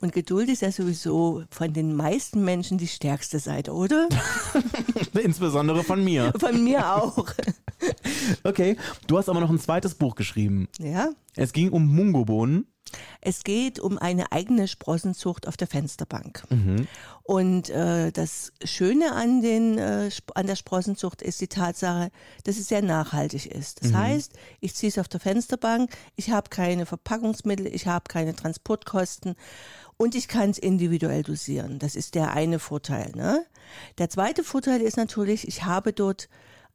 Und 0.00 0.12
Geduld 0.12 0.48
ist 0.48 0.62
ja 0.62 0.72
sowieso 0.72 1.42
von 1.50 1.72
den 1.72 1.94
meisten 1.94 2.44
Menschen 2.44 2.78
die 2.78 2.88
stärkste 2.88 3.38
Seite, 3.38 3.72
oder? 3.72 4.08
Insbesondere 5.22 5.84
von 5.84 6.02
mir. 6.02 6.32
Von 6.38 6.62
mir 6.64 6.94
auch. 6.96 7.26
Okay, 8.42 8.76
du 9.06 9.16
hast 9.16 9.30
aber 9.30 9.40
noch 9.40 9.48
ein 9.48 9.58
zweites 9.58 9.94
Buch 9.94 10.14
geschrieben. 10.14 10.68
Ja. 10.78 11.12
Es 11.34 11.54
ging 11.54 11.70
um 11.70 11.86
Mungobohnen. 11.86 12.66
Es 13.20 13.44
geht 13.44 13.78
um 13.78 13.98
eine 13.98 14.32
eigene 14.32 14.66
Sprossenzucht 14.66 15.46
auf 15.46 15.56
der 15.56 15.68
Fensterbank. 15.68 16.42
Und 17.22 17.70
äh, 17.70 18.10
das 18.10 18.52
Schöne 18.64 19.12
an, 19.12 19.42
den, 19.42 19.78
äh, 19.78 20.10
an 20.34 20.46
der 20.46 20.56
Sprossenzucht 20.56 21.22
ist 21.22 21.40
die 21.40 21.48
Tatsache, 21.48 22.10
dass 22.44 22.58
es 22.58 22.68
sehr 22.68 22.82
nachhaltig 22.82 23.46
ist. 23.46 23.84
Das 23.84 23.92
heißt, 23.92 24.32
ich 24.60 24.74
ziehe 24.74 24.88
es 24.88 24.98
auf 24.98 25.08
der 25.08 25.20
Fensterbank, 25.20 25.90
ich 26.16 26.30
habe 26.30 26.48
keine 26.48 26.86
Verpackungsmittel, 26.86 27.66
ich 27.66 27.86
habe 27.86 28.04
keine 28.08 28.34
Transportkosten 28.34 29.34
und 29.96 30.14
ich 30.14 30.28
kann 30.28 30.50
es 30.50 30.58
individuell 30.58 31.22
dosieren. 31.22 31.78
Das 31.78 31.94
ist 31.94 32.14
der 32.14 32.32
eine 32.32 32.58
Vorteil. 32.58 33.12
Ne? 33.14 33.44
Der 33.98 34.08
zweite 34.08 34.42
Vorteil 34.42 34.80
ist 34.80 34.96
natürlich, 34.96 35.46
ich 35.46 35.64
habe 35.64 35.92
dort 35.92 36.28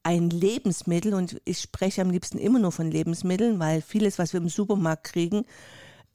ein 0.04 0.30
Lebensmittel 0.30 1.16
und 1.16 1.42
ich 1.46 1.60
spreche 1.60 2.04
am 2.04 2.12
liebsten 2.12 2.38
immer 2.38 2.60
nur 2.60 2.72
von 2.72 2.92
Lebensmitteln, 2.92 3.60
weil 3.60 3.81
vieles, 3.81 4.19
was 4.19 4.34
wir 4.34 4.40
im 4.40 4.50
Supermarkt 4.50 5.06
kriegen, 5.06 5.46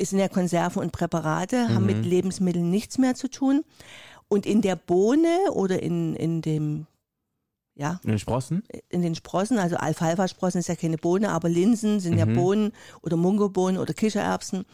ist 0.00 0.12
in 0.12 0.18
der 0.18 0.28
Konserven 0.28 0.82
und 0.82 0.92
Präparate, 0.92 1.68
haben 1.68 1.86
mit 1.86 2.04
Lebensmitteln 2.04 2.70
nichts 2.70 2.98
mehr 2.98 3.14
zu 3.14 3.28
tun. 3.28 3.64
Und 4.28 4.46
in 4.46 4.62
der 4.62 4.76
Bohne 4.76 5.36
oder 5.52 5.82
in, 5.82 6.14
in 6.14 6.40
dem, 6.40 6.86
ja, 7.74 8.00
In 8.04 8.10
den 8.10 8.18
Sprossen. 8.18 8.62
in 8.88 9.02
den 9.02 9.14
Sprossen, 9.14 9.58
also 9.58 9.76
Alfalfa-Sprossen 9.76 10.60
ist 10.60 10.68
ja 10.68 10.76
keine 10.76 10.96
Bohne, 10.96 11.30
aber 11.30 11.48
Linsen 11.48 12.00
sind 12.00 12.16
ja 12.16 12.24
Bohnen 12.24 12.72
oder 13.02 13.16
Mungobohnen 13.16 13.78
oder 13.80 13.92
Kichererbsen, 13.92 14.64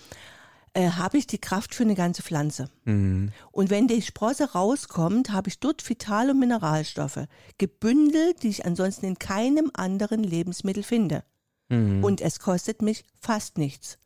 äh, 0.75 0.91
habe 0.91 1.17
ich 1.17 1.27
die 1.27 1.39
Kraft 1.39 1.75
für 1.75 1.85
eine 1.85 1.95
ganze 1.95 2.23
Pflanze. 2.23 2.69
Mhm. 2.85 3.33
Und 3.51 3.71
wenn 3.71 3.89
die 3.89 4.03
Sprosse 4.03 4.53
rauskommt, 4.53 5.33
habe 5.33 5.49
ich 5.49 5.59
dort 5.59 5.89
Vital- 5.89 6.31
und 6.31 6.39
Mineralstoffe 6.39 7.27
gebündelt, 7.57 8.43
die 8.43 8.49
ich 8.49 8.67
ansonsten 8.67 9.07
in 9.07 9.19
keinem 9.19 9.71
anderen 9.75 10.23
Lebensmittel 10.23 10.83
finde. 10.83 11.25
Mhm. 11.71 12.05
Und 12.05 12.21
es 12.21 12.41
kostet 12.41 12.83
mich 12.83 13.05
fast 13.19 13.57
nichts. 13.57 13.99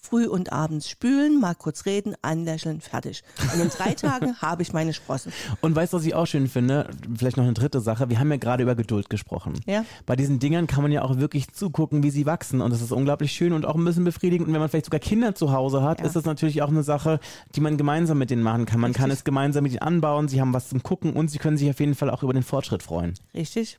Früh 0.00 0.26
und 0.26 0.52
abends 0.52 0.88
spülen, 0.88 1.40
mal 1.40 1.54
kurz 1.54 1.84
reden, 1.84 2.14
anlächeln, 2.22 2.80
fertig. 2.80 3.22
Und 3.52 3.60
in 3.60 3.68
drei 3.68 3.94
Tagen 3.94 4.36
habe 4.40 4.62
ich 4.62 4.72
meine 4.72 4.94
Sprossen. 4.94 5.32
Und 5.60 5.74
weißt 5.74 5.92
du, 5.92 5.96
was 5.98 6.04
ich 6.06 6.14
auch 6.14 6.26
schön 6.26 6.48
finde? 6.48 6.88
Vielleicht 7.16 7.36
noch 7.36 7.44
eine 7.44 7.52
dritte 7.52 7.80
Sache. 7.80 8.08
Wir 8.08 8.18
haben 8.20 8.30
ja 8.30 8.36
gerade 8.38 8.62
über 8.62 8.74
Geduld 8.74 9.10
gesprochen. 9.10 9.54
Ja. 9.66 9.84
Bei 10.06 10.14
diesen 10.16 10.38
Dingern 10.38 10.66
kann 10.66 10.82
man 10.82 10.92
ja 10.92 11.02
auch 11.02 11.16
wirklich 11.18 11.52
zugucken, 11.52 12.02
wie 12.02 12.10
sie 12.10 12.26
wachsen. 12.26 12.60
Und 12.60 12.70
das 12.72 12.80
ist 12.80 12.92
unglaublich 12.92 13.32
schön 13.32 13.52
und 13.52 13.66
auch 13.66 13.74
ein 13.74 13.84
bisschen 13.84 14.04
befriedigend. 14.04 14.46
Und 14.48 14.54
wenn 14.54 14.60
man 14.60 14.68
vielleicht 14.70 14.86
sogar 14.86 15.00
Kinder 15.00 15.34
zu 15.34 15.52
Hause 15.52 15.82
hat, 15.82 16.00
Ja. 16.00 16.06
ist 16.06 16.16
das 16.16 16.24
natürlich 16.24 16.62
auch 16.62 16.68
eine 16.68 16.82
Sache, 16.84 17.18
die 17.54 17.60
man 17.60 17.76
gemeinsam 17.76 18.18
mit 18.18 18.30
denen 18.30 18.42
machen 18.42 18.64
kann. 18.66 18.80
Man 18.80 18.92
kann 18.92 19.06
Richtig. 19.06 19.18
es 19.20 19.24
gemeinsam 19.24 19.64
mit 19.64 19.72
ihnen 19.72 19.82
anbauen. 19.82 20.28
Sie 20.28 20.40
haben 20.40 20.54
was 20.54 20.68
zum 20.68 20.82
Gucken 20.82 21.12
und 21.14 21.28
sie 21.30 21.38
können 21.38 21.56
sich 21.58 21.68
auf 21.68 21.80
jeden 21.80 21.94
Fall 21.96 22.08
auch 22.10 22.22
über 22.22 22.32
den 22.32 22.44
Fortschritt 22.44 22.82
freuen. 22.82 23.14
Richtig? 23.34 23.76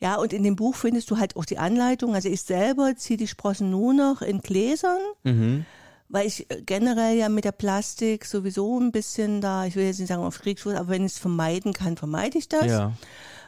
Ja, 0.00 0.16
und 0.16 0.32
in 0.32 0.42
dem 0.42 0.56
Buch 0.56 0.74
findest 0.74 1.10
du 1.10 1.18
halt 1.18 1.36
auch 1.36 1.44
die 1.44 1.58
Anleitung. 1.58 2.14
Also 2.14 2.28
ich 2.28 2.42
selber 2.42 2.96
ziehe 2.96 3.16
die 3.16 3.28
Sprossen 3.28 3.70
nur 3.70 3.94
noch 3.94 4.22
in 4.22 4.40
Gläsern, 4.40 5.00
weil 6.08 6.26
ich 6.26 6.50
äh, 6.50 6.62
generell 6.62 7.16
ja 7.16 7.28
mit 7.28 7.44
der 7.44 7.52
Plastik 7.52 8.24
sowieso 8.24 8.78
ein 8.78 8.92
bisschen 8.92 9.40
da, 9.40 9.66
ich 9.66 9.76
will 9.76 9.86
jetzt 9.86 9.98
nicht 9.98 10.08
sagen 10.08 10.22
auf 10.22 10.40
Kriegsfuß, 10.40 10.74
aber 10.74 10.88
wenn 10.88 11.04
ich 11.04 11.12
es 11.12 11.18
vermeiden 11.18 11.72
kann, 11.72 11.96
vermeide 11.96 12.38
ich 12.38 12.48
das. 12.48 12.66
Ja. 12.66 12.92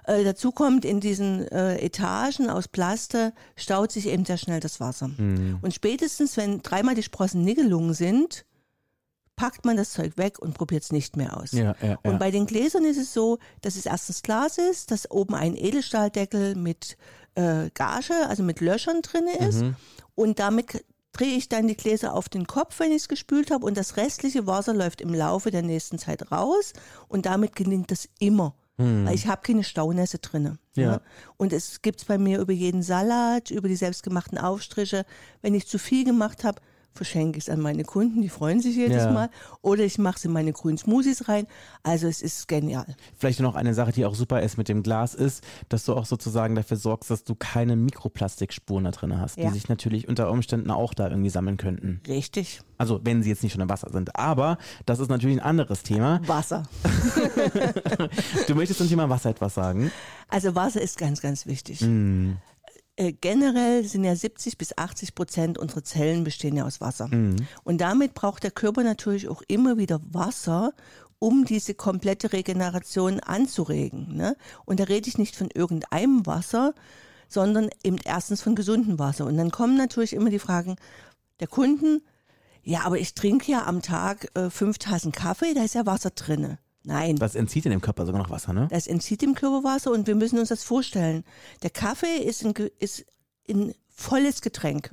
Äh, 0.04 0.24
dazu 0.24 0.52
kommt, 0.52 0.84
in 0.84 1.00
diesen 1.00 1.46
äh, 1.48 1.78
Etagen 1.78 2.48
aus 2.48 2.68
Plaste 2.68 3.32
staut 3.56 3.92
sich 3.92 4.06
eben 4.08 4.24
sehr 4.24 4.38
schnell 4.38 4.60
das 4.60 4.80
Wasser. 4.80 5.10
Und 5.62 5.74
spätestens, 5.74 6.36
wenn 6.36 6.62
dreimal 6.62 6.94
die 6.94 7.02
Sprossen 7.02 7.42
nie 7.42 7.54
gelungen 7.54 7.92
sind, 7.94 8.44
packt 9.36 9.64
man 9.64 9.76
das 9.76 9.92
Zeug 9.92 10.16
weg 10.16 10.38
und 10.38 10.54
probiert 10.54 10.82
es 10.82 10.92
nicht 10.92 11.16
mehr 11.16 11.36
aus. 11.36 11.52
Ja, 11.52 11.76
ja, 11.80 11.88
ja. 11.88 11.98
Und 12.02 12.18
bei 12.18 12.30
den 12.30 12.46
Gläsern 12.46 12.84
ist 12.84 12.96
es 12.96 13.12
so, 13.12 13.38
dass 13.60 13.76
es 13.76 13.86
erstens 13.86 14.22
Glas 14.22 14.58
ist, 14.58 14.90
dass 14.90 15.10
oben 15.10 15.34
ein 15.34 15.54
Edelstahldeckel 15.54 16.56
mit 16.56 16.96
äh, 17.34 17.70
Gage, 17.74 18.14
also 18.28 18.42
mit 18.42 18.60
Löchern 18.60 19.02
drin 19.02 19.26
ist. 19.26 19.62
Mhm. 19.62 19.76
Und 20.14 20.38
damit 20.38 20.84
drehe 21.12 21.36
ich 21.36 21.48
dann 21.48 21.68
die 21.68 21.76
Gläser 21.76 22.14
auf 22.14 22.28
den 22.28 22.46
Kopf, 22.46 22.80
wenn 22.80 22.90
ich 22.90 23.02
es 23.02 23.08
gespült 23.08 23.50
habe. 23.50 23.64
Und 23.66 23.76
das 23.76 23.96
restliche 23.96 24.46
Wasser 24.46 24.74
läuft 24.74 25.00
im 25.00 25.14
Laufe 25.14 25.50
der 25.50 25.62
nächsten 25.62 25.98
Zeit 25.98 26.32
raus. 26.32 26.72
Und 27.08 27.26
damit 27.26 27.54
gelingt 27.54 27.90
das 27.90 28.08
immer. 28.18 28.54
Weil 28.78 29.14
ich 29.14 29.26
habe 29.26 29.40
keine 29.42 29.64
Staunässe 29.64 30.18
drinne. 30.18 30.58
Mhm. 30.74 30.82
Ja. 30.82 30.90
ne? 30.92 31.00
Und 31.38 31.54
es 31.54 31.80
gibt's 31.80 32.04
bei 32.04 32.18
mir 32.18 32.40
über 32.40 32.52
jeden 32.52 32.82
Salat, 32.82 33.50
über 33.50 33.68
die 33.68 33.76
selbstgemachten 33.76 34.36
Aufstriche. 34.36 35.06
Wenn 35.40 35.54
ich 35.54 35.66
zu 35.66 35.78
viel 35.78 36.04
gemacht 36.04 36.44
habe, 36.44 36.60
verschenke 36.96 37.38
ich 37.38 37.44
es 37.44 37.50
an 37.50 37.60
meine 37.60 37.84
Kunden, 37.84 38.22
die 38.22 38.28
freuen 38.28 38.60
sich 38.60 38.76
jedes 38.76 39.04
Ja. 39.04 39.10
Mal. 39.12 39.30
Oder 39.62 39.84
ich 39.84 39.98
mache 39.98 40.16
es 40.16 40.24
in 40.24 40.32
meine 40.32 40.52
grünen 40.52 40.78
Smoothies 40.78 41.28
rein. 41.28 41.46
Also 41.82 42.08
es 42.08 42.22
ist 42.22 42.48
genial. 42.48 42.96
Vielleicht 43.16 43.40
noch 43.40 43.54
eine 43.54 43.74
Sache, 43.74 43.92
die 43.92 44.04
auch 44.04 44.14
super 44.14 44.42
ist 44.42 44.56
mit 44.58 44.68
dem 44.68 44.82
Glas, 44.82 45.14
ist, 45.14 45.44
dass 45.68 45.84
du 45.84 45.94
auch 45.94 46.06
sozusagen 46.06 46.54
dafür 46.54 46.76
sorgst, 46.76 47.10
dass 47.10 47.24
du 47.24 47.34
keine 47.34 47.76
Mikroplastikspuren 47.76 48.84
da 48.84 48.90
drin 48.90 49.18
hast, 49.20 49.36
Ja. 49.38 49.48
die 49.48 49.54
sich 49.54 49.68
natürlich 49.68 50.08
unter 50.08 50.30
Umständen 50.30 50.70
auch 50.70 50.94
da 50.94 51.08
irgendwie 51.08 51.30
sammeln 51.30 51.56
könnten. 51.56 52.00
Richtig. 52.08 52.60
Also 52.78 53.00
wenn 53.04 53.22
sie 53.22 53.30
jetzt 53.30 53.42
nicht 53.42 53.52
schon 53.52 53.62
im 53.62 53.68
Wasser 53.68 53.90
sind. 53.90 54.16
Aber 54.16 54.58
das 54.84 54.98
ist 54.98 55.08
natürlich 55.08 55.36
ein 55.36 55.42
anderes 55.42 55.82
Thema. 55.82 56.20
Wasser. 56.26 56.64
Du 58.46 58.54
möchtest 58.54 58.78
zum 58.78 58.88
Thema 58.88 59.08
Wasser 59.08 59.30
etwas 59.30 59.54
sagen. 59.54 59.90
Also 60.28 60.54
Wasser 60.54 60.80
ist 60.80 60.98
ganz, 60.98 61.20
ganz 61.20 61.46
wichtig. 61.46 61.80
Äh, 62.96 63.12
generell 63.12 63.84
sind 63.84 64.04
ja 64.04 64.16
70 64.16 64.58
bis 64.58 64.76
80 64.76 65.14
Prozent 65.14 65.58
unserer 65.58 65.84
Zellen 65.84 66.24
bestehen 66.24 66.56
ja 66.56 66.64
aus 66.64 66.80
Wasser. 66.80 67.08
Und 67.64 67.80
damit 67.80 68.14
braucht 68.14 68.42
der 68.42 68.50
Körper 68.50 68.82
natürlich 68.82 69.28
auch 69.28 69.42
immer 69.48 69.76
wieder 69.76 70.00
Wasser, 70.10 70.72
um 71.18 71.44
diese 71.44 71.74
komplette 71.74 72.32
Regeneration 72.32 73.20
anzuregen. 73.20 74.14
Ne? 74.14 74.36
Und 74.64 74.80
da 74.80 74.84
rede 74.84 75.08
ich 75.08 75.18
nicht 75.18 75.36
von 75.36 75.48
irgendeinem 75.54 76.26
Wasser, 76.26 76.74
sondern 77.28 77.70
eben 77.82 77.98
erstens 78.04 78.42
von 78.42 78.54
gesundem 78.54 78.98
Wasser. 78.98 79.26
Und 79.26 79.36
dann 79.36 79.50
kommen 79.50 79.76
natürlich 79.76 80.12
immer 80.12 80.30
die 80.30 80.38
Fragen 80.38 80.76
der 81.40 81.48
Kunden, 81.48 82.02
ja, 82.62 82.80
aber 82.84 82.98
ich 82.98 83.14
trinke 83.14 83.52
ja 83.52 83.66
am 83.66 83.80
Tag 83.80 84.28
äh, 84.34 84.50
fünf 84.50 84.78
Tassen 84.78 85.12
Kaffee, 85.12 85.54
da 85.54 85.62
ist 85.62 85.74
ja 85.74 85.86
Wasser 85.86 86.10
drinne. 86.10 86.58
Nein, 86.86 87.16
Das 87.16 87.34
entzieht 87.34 87.66
in 87.66 87.72
dem 87.72 87.80
Körper 87.80 88.06
sogar 88.06 88.22
noch 88.22 88.30
Wasser, 88.30 88.52
ne? 88.52 88.68
das 88.70 88.86
entzieht 88.86 89.20
dem 89.20 89.34
Körper 89.34 89.64
Wasser 89.64 89.90
und 89.90 90.06
wir 90.06 90.14
müssen 90.14 90.38
uns 90.38 90.50
das 90.50 90.62
vorstellen. 90.62 91.24
Der 91.62 91.70
Kaffee 91.70 92.18
ist 92.18 92.44
ein, 92.44 92.54
ist 92.78 93.04
ein 93.50 93.74
volles 93.88 94.40
Getränk. 94.40 94.90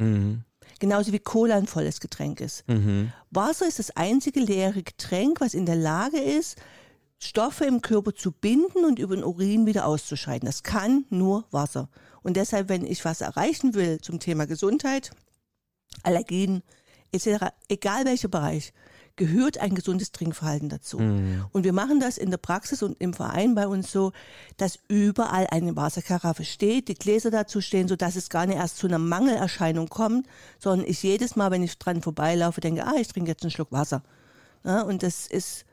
Genauso 0.79 1.13
wie 1.13 1.19
Cola 1.19 1.55
ein 1.55 1.67
volles 1.67 1.99
Getränk 1.99 2.41
ist. 2.41 2.63
Wasser 3.29 3.67
ist 3.67 3.77
das 3.77 3.91
einzige 3.91 4.39
leere 4.39 4.81
Getränk, 4.81 5.39
was 5.39 5.53
in 5.53 5.67
der 5.67 5.75
Lage 5.75 6.17
ist, 6.17 6.57
Stoffe 7.19 7.65
im 7.65 7.81
Körper 7.81 8.13
zu 8.15 8.31
binden 8.31 8.85
und 8.85 8.97
über 8.97 9.15
den 9.15 9.23
Urin 9.23 9.65
wieder 9.67 9.85
auszuscheiden. 9.85 10.47
Das 10.47 10.63
kann 10.63 11.05
nur 11.09 11.45
Wasser. 11.51 11.89
Und 12.23 12.37
deshalb, 12.37 12.69
wenn 12.69 12.85
ich 12.85 13.05
was 13.05 13.21
erreichen 13.21 13.75
will 13.75 14.01
zum 14.01 14.19
Thema 14.19 14.45
Gesundheit, 14.47 15.11
Allergien 16.01 16.63
etc., 17.11 17.53
egal 17.69 18.05
welcher 18.05 18.29
Bereich, 18.29 18.73
gehört 19.15 19.59
ein 19.59 19.75
gesundes 19.75 20.11
Trinkverhalten 20.11 20.69
dazu. 20.69 20.97
Und 21.51 21.63
wir 21.63 21.73
machen 21.73 21.99
das 21.99 22.17
in 22.17 22.31
der 22.31 22.37
Praxis 22.37 22.81
und 22.81 22.99
im 22.99 23.13
Verein 23.13 23.53
bei 23.53 23.67
uns 23.67 23.91
so, 23.91 24.11
dass 24.57 24.79
überall 24.87 25.47
eine 25.51 25.75
Wasserkaraffe 25.75 26.45
steht, 26.45 26.87
die 26.87 26.95
Gläser 26.95 27.29
dazu 27.29 27.61
stehen, 27.61 27.87
so 27.87 27.95
dass 27.95 28.15
es 28.15 28.29
gar 28.29 28.45
nicht 28.45 28.57
erst 28.57 28.77
zu 28.77 28.87
einer 28.87 28.99
Mangelerscheinung 28.99 29.87
kommt, 29.87 30.27
sondern 30.59 30.87
ich 30.87 31.03
jedes 31.03 31.35
Mal, 31.35 31.51
wenn 31.51 31.63
ich 31.63 31.77
dran 31.77 32.01
vorbeilaufe, 32.01 32.61
denke, 32.61 32.85
ah, 32.85 32.95
ich 32.99 33.07
trinke 33.07 33.29
jetzt 33.29 33.43
einen 33.43 33.51
Schluck 33.51 33.71
Wasser. 33.71 34.01
Ja, 34.63 34.81
und 34.81 35.03
das 35.03 35.27
ist 35.27 35.65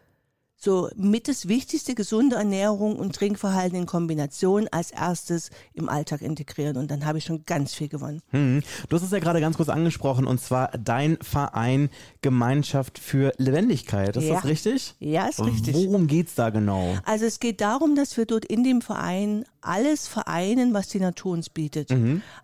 so 0.63 0.91
mit 0.95 1.27
das 1.27 1.49
wichtigste, 1.49 1.95
gesunde 1.95 2.37
Ernährung 2.37 2.97
und 2.97 3.17
Trinkverhalten 3.17 3.79
in 3.79 3.87
Kombination 3.87 4.69
als 4.71 4.91
erstes 4.91 5.49
im 5.73 5.89
Alltag 5.89 6.21
integrieren. 6.21 6.77
Und 6.77 6.91
dann 6.91 7.07
habe 7.07 7.17
ich 7.17 7.25
schon 7.25 7.47
ganz 7.47 7.73
viel 7.73 7.89
gewonnen. 7.89 8.21
Mhm. 8.33 8.63
Du 8.91 8.97
hast 8.97 9.03
es 9.03 9.11
ja 9.11 9.21
gerade 9.21 9.41
ganz 9.41 9.57
kurz 9.57 9.71
angesprochen 9.71 10.27
und 10.27 10.39
zwar 10.39 10.69
dein 10.73 11.17
Verein 11.23 11.89
Gemeinschaft 12.21 12.99
für 12.99 13.33
Lebendigkeit. 13.39 14.15
Ist 14.17 14.25
Ja. 14.25 14.35
das 14.35 14.45
richtig? 14.45 14.95
Ja, 14.99 15.27
ist 15.29 15.43
richtig. 15.43 15.75
Worum 15.75 16.07
geht's 16.07 16.35
da 16.35 16.51
genau? 16.51 16.95
Also 17.07 17.25
es 17.25 17.41
geht 17.41 17.63
darum, 17.63 17.97
dass 17.97 18.19
wir 18.19 18.27
dort 18.27 18.45
in 18.45 18.63
dem 18.63 18.83
Verein 18.83 19.47
alles 19.63 20.09
vereinen, 20.09 20.75
was 20.75 20.89
die 20.89 21.01
Natur 21.01 21.33
uns 21.33 21.49
bietet. 21.49 21.89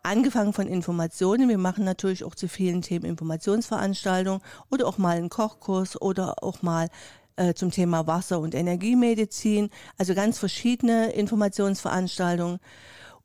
Angefangen 0.02 0.54
von 0.54 0.66
Informationen. 0.68 1.50
Wir 1.50 1.58
machen 1.58 1.85
natürlich 1.85 2.25
auch 2.25 2.35
zu 2.35 2.49
vielen 2.49 2.80
Themen 2.80 3.04
Informationsveranstaltungen 3.04 4.40
oder 4.70 4.87
auch 4.87 4.96
mal 4.99 5.16
einen 5.18 5.28
Kochkurs 5.28 6.00
oder 6.00 6.42
auch 6.42 6.62
mal 6.62 6.88
äh, 7.37 7.55
zum 7.55 7.71
Thema 7.71 8.07
Wasser- 8.07 8.40
und 8.40 8.55
Energiemedizin. 8.55 9.71
Also 9.99 10.14
ganz 10.14 10.38
verschiedene 10.38 11.12
Informationsveranstaltungen. 11.12 12.59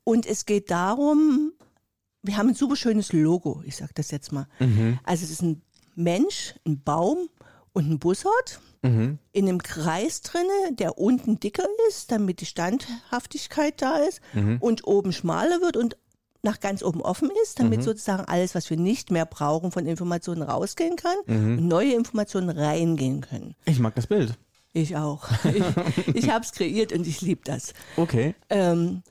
Und 0.04 0.26
es 0.26 0.46
geht 0.46 0.70
darum, 0.70 1.52
wir 2.22 2.36
haben 2.36 2.50
ein 2.50 2.54
super 2.54 2.76
schönes 2.76 3.12
Logo, 3.12 3.62
ich 3.66 3.76
sage 3.76 3.92
das 3.94 4.10
jetzt 4.10 4.32
mal. 4.32 4.46
Also 5.04 5.24
es 5.24 5.30
ist 5.30 5.42
ein 5.42 5.62
Mensch, 5.94 6.54
ein 6.66 6.82
Baum 6.82 7.28
und 7.72 7.90
ein 7.90 7.98
Bussard 7.98 8.60
in 9.32 9.48
einem 9.48 9.62
Kreis 9.62 10.22
drinne, 10.22 10.72
der 10.72 10.98
unten 10.98 11.38
dicker 11.38 11.66
ist, 11.88 12.10
damit 12.10 12.40
die 12.40 12.46
Standhaftigkeit 12.46 13.80
da 13.80 13.96
ist 13.98 14.20
und 14.60 14.86
oben 14.86 15.12
schmaler 15.12 15.60
wird 15.60 15.76
und 15.76 15.96
nach 16.42 16.60
ganz 16.60 16.82
oben 16.82 17.00
offen 17.00 17.30
ist, 17.44 17.60
damit 17.60 17.82
sozusagen 17.82 18.24
alles, 18.24 18.54
was 18.54 18.68
wir 18.68 18.76
nicht 18.76 19.10
mehr 19.10 19.26
brauchen, 19.26 19.70
von 19.70 19.86
Informationen 19.86 20.42
rausgehen 20.42 20.96
kann 20.96 21.16
und 21.26 21.68
neue 21.68 21.94
Informationen 21.94 22.50
reingehen 22.50 23.20
können. 23.20 23.54
Ich 23.64 23.78
mag 23.78 23.94
das 23.94 24.06
Bild. 24.06 24.36
Ich 24.72 24.96
auch. 24.96 25.28
Ich, 26.06 26.14
ich 26.14 26.30
habe 26.30 26.44
es 26.44 26.52
kreiert 26.52 26.92
und 26.92 27.06
ich 27.06 27.20
liebe 27.20 27.42
das. 27.44 27.74
Okay. 27.96 28.34
Ähm, 28.48 29.02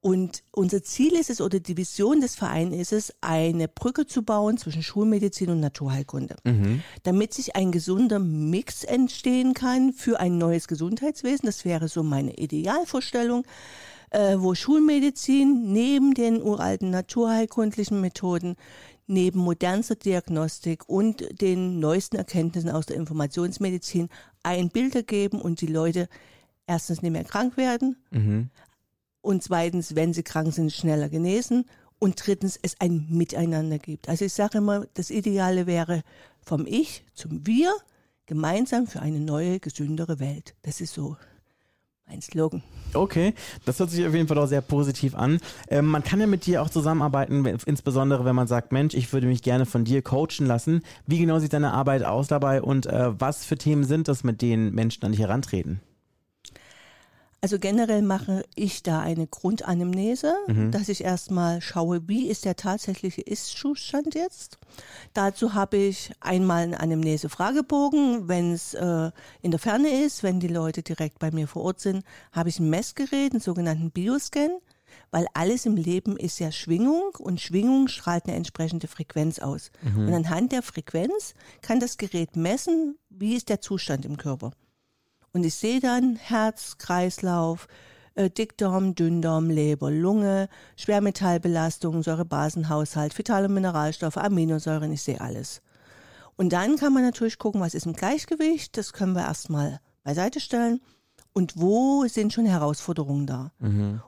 und 0.00 0.44
unser 0.52 0.84
Ziel 0.84 1.14
ist 1.14 1.30
es, 1.30 1.40
oder 1.40 1.58
die 1.58 1.76
Vision 1.76 2.20
des 2.20 2.36
Vereins 2.36 2.74
ist 2.76 2.92
es, 2.92 3.14
eine 3.20 3.66
Brücke 3.66 4.06
zu 4.06 4.22
bauen 4.22 4.56
zwischen 4.56 4.84
Schulmedizin 4.84 5.50
und 5.50 5.58
Naturheilkunde. 5.58 6.36
Damit 7.02 7.34
sich 7.34 7.56
ein 7.56 7.72
gesunder 7.72 8.20
Mix 8.20 8.84
entstehen 8.84 9.52
kann 9.52 9.92
für 9.92 10.20
ein 10.20 10.38
neues 10.38 10.68
Gesundheitswesen. 10.68 11.46
Das 11.46 11.64
wäre 11.64 11.88
so 11.88 12.04
meine 12.04 12.36
Idealvorstellung, 12.36 13.44
äh, 14.10 14.36
wo 14.38 14.54
Schulmedizin 14.54 15.72
neben 15.72 16.14
den 16.14 16.42
uralten 16.42 16.90
naturheilkundlichen 16.90 18.00
Methoden, 18.00 18.56
neben 19.06 19.40
modernster 19.40 19.94
Diagnostik 19.94 20.88
und 20.88 21.40
den 21.40 21.78
neuesten 21.78 22.16
Erkenntnissen 22.16 22.70
aus 22.70 22.86
der 22.86 22.96
Informationsmedizin 22.96 24.08
ein 24.42 24.68
Bild 24.70 24.94
ergeben 24.94 25.40
und 25.40 25.60
die 25.60 25.66
Leute 25.66 26.08
erstens 26.66 27.02
nicht 27.02 27.12
mehr 27.12 27.24
krank 27.24 27.56
werden, 27.56 27.96
und 29.26 29.42
zweitens, 29.42 29.96
wenn 29.96 30.12
sie 30.12 30.22
krank 30.22 30.52
sind, 30.52 30.72
schneller 30.72 31.08
genesen 31.08 31.64
und 31.98 32.24
drittens, 32.24 32.58
es 32.62 32.80
ein 32.80 33.06
Miteinander 33.10 33.78
gibt. 33.78 34.08
Also 34.08 34.24
ich 34.24 34.32
sage 34.32 34.58
immer, 34.58 34.86
das 34.94 35.10
Ideale 35.10 35.66
wäre 35.66 36.02
vom 36.40 36.64
Ich 36.64 37.04
zum 37.12 37.44
Wir, 37.44 37.74
gemeinsam 38.26 38.86
für 38.86 39.00
eine 39.00 39.18
neue, 39.18 39.58
gesündere 39.58 40.20
Welt. 40.20 40.54
Das 40.62 40.80
ist 40.80 40.94
so 40.94 41.16
mein 42.08 42.22
Slogan. 42.22 42.62
Okay, 42.94 43.34
das 43.64 43.78
hört 43.78 43.90
sich 43.90 44.06
auf 44.06 44.14
jeden 44.14 44.28
Fall 44.28 44.38
auch 44.38 44.46
sehr 44.46 44.60
positiv 44.60 45.14
an. 45.14 45.40
Ähm, 45.68 45.86
man 45.86 46.02
kann 46.02 46.20
ja 46.20 46.26
mit 46.26 46.46
dir 46.46 46.62
auch 46.62 46.70
zusammenarbeiten, 46.70 47.44
insbesondere 47.66 48.24
wenn 48.24 48.36
man 48.36 48.46
sagt, 48.46 48.72
Mensch, 48.72 48.94
ich 48.94 49.12
würde 49.12 49.26
mich 49.26 49.42
gerne 49.42 49.66
von 49.66 49.84
dir 49.84 50.02
coachen 50.02 50.46
lassen. 50.46 50.82
Wie 51.06 51.18
genau 51.18 51.38
sieht 51.38 51.52
deine 51.52 51.72
Arbeit 51.72 52.04
aus 52.04 52.28
dabei 52.28 52.62
und 52.62 52.86
äh, 52.86 53.20
was 53.20 53.44
für 53.44 53.58
Themen 53.58 53.84
sind 53.84 54.08
das, 54.08 54.24
mit 54.24 54.40
denen 54.40 54.74
Menschen 54.74 55.04
an 55.04 55.12
dich 55.12 55.20
herantreten? 55.20 55.80
Also 57.42 57.58
generell 57.58 58.02
mache 58.02 58.44
ich 58.54 58.82
da 58.82 59.00
eine 59.00 59.26
Grundanamnese, 59.26 60.34
dass 60.70 60.88
ich 60.88 61.04
erstmal 61.04 61.60
schaue, 61.60 62.08
wie 62.08 62.28
ist 62.28 62.44
der 62.44 62.56
tatsächliche 62.56 63.20
Ist-Zustand 63.20 64.14
jetzt. 64.14 64.58
Dazu 65.12 65.54
habe 65.54 65.76
ich 65.76 66.10
einmal 66.20 66.62
einen 66.62 66.74
Anamnese-Fragebogen, 66.74 68.26
wenn 68.26 68.52
es 68.52 68.74
äh, 68.74 69.10
in 69.42 69.50
der 69.50 69.60
Ferne 69.60 70.02
ist, 70.02 70.22
wenn 70.22 70.40
die 70.40 70.48
Leute 70.48 70.82
direkt 70.82 71.18
bei 71.18 71.30
mir 71.30 71.46
vor 71.46 71.62
Ort 71.62 71.80
sind, 71.80 72.04
habe 72.32 72.48
ich 72.48 72.58
ein 72.58 72.70
Messgerät, 72.70 73.32
einen 73.32 73.40
sogenannten 73.40 73.90
Bioscan, 73.90 74.58
weil 75.10 75.26
alles 75.34 75.66
im 75.66 75.76
Leben 75.76 76.16
ist 76.16 76.40
ja 76.40 76.50
Schwingung 76.50 77.14
und 77.18 77.40
Schwingung 77.40 77.86
strahlt 77.88 78.26
eine 78.26 78.34
entsprechende 78.36 78.88
Frequenz 78.88 79.38
aus. 79.38 79.70
Und 80.08 80.14
anhand 80.14 80.52
der 80.52 80.62
Frequenz 80.62 81.34
kann 81.60 81.80
das 81.80 81.96
Gerät 81.98 82.34
messen, 82.34 82.98
wie 83.10 83.36
ist 83.36 83.50
der 83.50 83.60
Zustand 83.60 84.04
im 84.04 84.16
Körper. 84.16 84.52
Und 85.36 85.44
ich 85.44 85.54
sehe 85.54 85.80
dann 85.80 86.16
Herz, 86.16 86.78
Kreislauf, 86.78 87.68
äh, 88.14 88.30
Dickdarm, 88.30 88.94
Dünndarm, 88.94 89.50
Leber, 89.50 89.90
Lunge, 89.90 90.48
Schwermetallbelastung, 90.76 92.02
Säurebasenhaushalt, 92.02 93.18
vitale 93.18 93.50
Mineralstoffe, 93.50 94.16
Aminosäuren, 94.16 94.90
ich 94.92 95.02
sehe 95.02 95.20
alles. 95.20 95.60
Und 96.36 96.54
dann 96.54 96.76
kann 96.76 96.94
man 96.94 97.02
natürlich 97.02 97.36
gucken, 97.36 97.60
was 97.60 97.74
ist 97.74 97.84
im 97.84 97.92
Gleichgewicht, 97.92 98.78
das 98.78 98.94
können 98.94 99.12
wir 99.12 99.24
erstmal 99.24 99.78
beiseite 100.04 100.40
stellen. 100.40 100.80
Und 101.34 101.60
wo 101.60 102.06
sind 102.06 102.32
schon 102.32 102.46
Herausforderungen 102.46 103.26
da? 103.26 103.52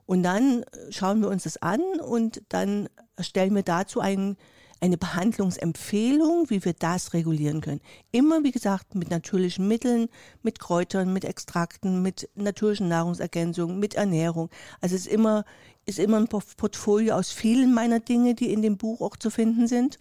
Und 0.07 0.23
dann 0.23 0.65
schauen 0.89 1.21
wir 1.21 1.29
uns 1.29 1.43
das 1.43 1.59
an 1.59 1.83
und 2.03 2.41
dann 2.49 2.89
stellen 3.21 3.55
wir 3.55 3.65
dazu 3.65 4.01
ein, 4.01 4.39
eine 4.81 4.97
Behandlungsempfehlung, 4.97 6.51
wie 6.51 6.65
wir 6.65 6.73
das 6.73 7.13
regulieren 7.13 7.61
können. 7.61 7.81
Immer, 8.13 8.45
wie 8.45 8.53
gesagt, 8.53 8.95
mit 8.95 9.11
natürlichen 9.11 9.67
Mitteln, 9.67 10.09
mit 10.43 10.59
Kräutern, 10.59 11.13
mit 11.13 11.25
Extrakten, 11.25 12.03
mit 12.03 12.29
natürlichen 12.35 12.89
Nahrungsergänzungen, 12.89 13.79
mit 13.79 13.95
Ernährung. 13.95 14.51
Also 14.81 14.95
es 14.95 15.07
ist 15.07 15.13
immer, 15.13 15.45
ist 15.87 15.99
immer 15.99 16.19
ein 16.19 16.29
Port- 16.29 16.57
Portfolio 16.57 17.17
aus 17.17 17.31
vielen 17.31 17.75
meiner 17.75 18.01
Dinge, 18.01 18.35
die 18.35 18.53
in 18.53 18.63
dem 18.63 18.77
Buch 18.77 19.01
auch 19.01 19.17
zu 19.17 19.31
finden 19.31 19.67
sind. 19.67 19.99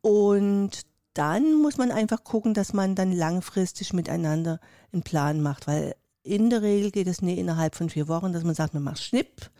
Und 0.00 0.82
dann 1.14 1.54
muss 1.54 1.76
man 1.76 1.90
einfach 1.90 2.24
gucken, 2.24 2.54
dass 2.54 2.72
man 2.72 2.94
dann 2.94 3.12
langfristig 3.12 3.92
miteinander 3.92 4.58
einen 4.92 5.02
Plan 5.02 5.42
macht, 5.42 5.66
weil 5.66 5.94
in 6.22 6.50
der 6.50 6.62
Regel 6.62 6.90
geht 6.90 7.08
es 7.08 7.20
nicht 7.20 7.38
innerhalb 7.38 7.74
von 7.74 7.90
vier 7.90 8.08
Wochen, 8.08 8.32
dass 8.32 8.44
man 8.44 8.54
sagt, 8.54 8.74
man 8.74 8.82
macht 8.82 9.02
Schnipp 9.02 9.50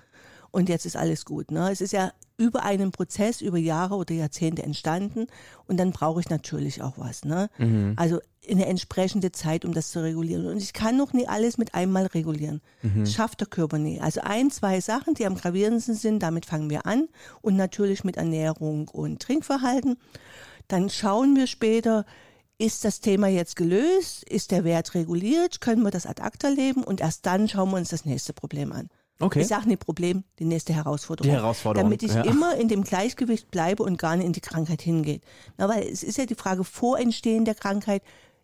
und 0.51 0.69
jetzt 0.69 0.87
ist 0.87 0.97
alles 0.97 1.25
gut. 1.25 1.51
Ne? 1.51 1.71
Es 1.71 1.81
ist 1.81 1.93
ja 1.93 2.13
über 2.43 2.63
einen 2.65 2.91
Prozess, 2.91 3.41
über 3.41 3.59
Jahre 3.59 3.95
oder 3.95 4.15
Jahrzehnte 4.15 4.63
entstanden 4.63 5.27
und 5.67 5.77
dann 5.79 5.93
brauche 5.93 6.21
ich 6.21 6.29
natürlich 6.29 6.83
auch 6.83 6.95
was. 6.97 7.25
Ne? 7.25 7.49
Also 7.97 8.19
eine 8.51 8.67
entsprechende 8.67 9.31
Zeit, 9.31 9.65
um 9.65 9.73
das 9.73 9.93
zu 9.93 10.03
regulieren. 10.03 10.47
Und 10.47 10.57
ich 10.57 10.73
kann 10.73 10.97
noch 10.97 11.13
nie 11.13 11.29
alles 11.29 11.59
mit 11.59 11.75
einmal 11.75 12.07
regulieren. 12.07 12.61
Das 13.03 13.13
schafft 13.13 13.41
der 13.41 13.47
Körper 13.47 13.79
nie. 13.79 14.01
Also 14.01 14.21
ein, 14.23 14.51
zwei 14.51 14.81
Sachen, 14.81 15.15
die 15.15 15.27
am 15.27 15.37
gravierendsten 15.37 15.95
sind, 15.95 16.21
damit 16.23 16.47
fangen 16.47 16.69
wir 16.69 16.85
an 16.85 17.09
und 17.41 17.57
natürlich 17.57 18.03
mit 18.03 18.17
Ernährung 18.17 18.89
und 18.89 19.23
Trinkverhalten. 19.23 19.97
Dann 20.67 20.91
schauen 20.91 21.37
wir 21.37 21.47
später, 21.47 22.05
ist 22.59 22.85
das 22.85 23.01
Thema 23.01 23.29
jetzt 23.29 23.57
gelöst? 23.57 24.25
Ist 24.25 24.51
der 24.51 24.65
Wert 24.65 24.95
reguliert? 24.95 25.61
Können 25.61 25.83
wir 25.83 25.91
das 25.91 26.07
ad 26.07 26.23
acta 26.23 26.49
leben? 26.49 26.83
Und 26.83 27.01
erst 27.01 27.27
dann 27.27 27.49
schauen 27.49 27.71
wir 27.71 27.77
uns 27.77 27.91
das 27.91 28.05
nächste 28.05 28.33
Problem 28.33 28.73
an. 28.73 28.89
Okay. 29.19 29.41
Ich 29.41 29.47
sage 29.47 29.69
nicht 29.69 29.81
Problem, 29.81 30.25
die 30.39 30.45
nächste 30.45 30.73
Herausforderung. 30.73 31.31
Die 31.31 31.37
Herausforderung, 31.37 31.91
Damit 31.91 32.03
ich 32.03 32.13
ja. 32.13 32.23
immer 32.23 32.57
in 32.57 32.69
dem 32.69 32.83
Gleichgewicht 32.83 33.51
bleibe 33.51 33.83
und 33.85 33.97
gar 33.97 34.17
nicht 34.17 34.27
in 34.27 34.33
die 34.33 34.41
Krankheit 34.41 34.83
hingeht. 34.83 35.23
Na, 35.59 35.69
weil 35.69 35.85
es 35.85 36.03
ist 36.03 36.19
ja 36.19 36.27
die 36.27 36.35
Frage, 36.35 36.65
vor 36.65 36.99
Entstehen 36.99 37.45
der 37.45 37.55
Krankheit 37.55 38.03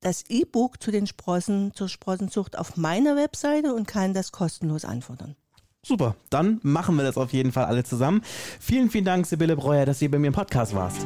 das 0.01 0.23
E-Book 0.29 0.81
zu 0.81 0.91
den 0.91 1.07
Sprossen, 1.07 1.73
zur 1.73 1.89
Sprossenzucht 1.89 2.57
auf 2.57 2.77
meiner 2.77 3.15
Webseite 3.15 3.73
und 3.73 3.87
kann 3.87 4.13
das 4.13 4.31
kostenlos 4.31 4.85
anfordern. 4.85 5.35
Super, 5.85 6.15
dann 6.29 6.59
machen 6.61 6.95
wir 6.95 7.03
das 7.03 7.17
auf 7.17 7.31
jeden 7.31 7.51
Fall 7.51 7.65
alle 7.65 7.83
zusammen. 7.83 8.21
Vielen, 8.59 8.89
vielen 8.89 9.05
Dank, 9.05 9.25
Sibylle 9.25 9.55
Breuer, 9.55 9.85
dass 9.85 9.99
du 9.99 10.09
bei 10.09 10.19
mir 10.19 10.27
im 10.27 10.33
Podcast 10.33 10.73
warst. 10.73 11.05